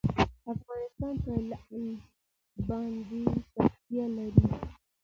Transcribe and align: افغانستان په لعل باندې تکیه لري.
افغانستان 0.53 1.11
په 1.23 1.31
لعل 1.49 1.85
باندې 2.67 3.21
تکیه 3.55 4.05
لري. 4.15 4.45